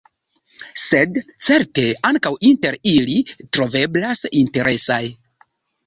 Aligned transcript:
Sed, 0.83 1.19
certe, 1.49 1.85
ankaŭ 2.11 2.33
inter 2.55 2.81
ili 2.95 3.21
troveblas 3.45 4.27
interesaj. 4.45 5.03